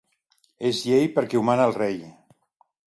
[0.69, 2.03] És llei, perquè ho mana el rei.